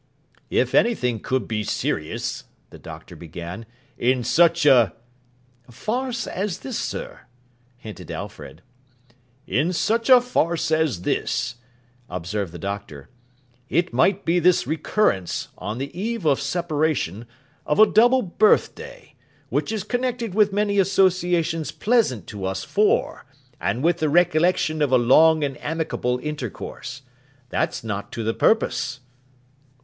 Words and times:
'If 0.49 0.73
anything 0.73 1.19
could 1.19 1.47
be 1.47 1.63
serious,' 1.63 2.45
the 2.71 2.79
Doctor 2.79 3.15
began, 3.15 3.67
'in 3.99 4.23
such 4.23 4.65
a—' 4.65 4.93
'Farce 5.69 6.25
as 6.25 6.57
this, 6.61 6.79
sir,' 6.79 7.19
hinted 7.77 8.09
Alfred. 8.09 8.63
'In 9.45 9.71
such 9.71 10.09
a 10.09 10.19
farce 10.19 10.71
as 10.71 11.03
this,' 11.03 11.57
observed 12.09 12.51
the 12.51 12.57
Doctor, 12.57 13.09
'it 13.69 13.93
might 13.93 14.25
be 14.25 14.39
this 14.39 14.65
recurrence, 14.65 15.49
on 15.55 15.77
the 15.77 15.95
eve 15.95 16.25
of 16.25 16.41
separation, 16.41 17.27
of 17.67 17.79
a 17.79 17.85
double 17.85 18.23
birth 18.23 18.73
day, 18.73 19.13
which 19.49 19.71
is 19.71 19.83
connected 19.83 20.33
with 20.33 20.51
many 20.51 20.79
associations 20.79 21.71
pleasant 21.71 22.25
to 22.25 22.43
us 22.45 22.63
four, 22.63 23.27
and 23.59 23.83
with 23.83 23.99
the 23.99 24.09
recollection 24.09 24.81
of 24.81 24.91
a 24.91 24.97
long 24.97 25.43
and 25.43 25.61
amicable 25.61 26.17
intercourse. 26.23 27.03
That's 27.49 27.83
not 27.83 28.11
to 28.13 28.23
the 28.23 28.33
purpose. 28.33 29.01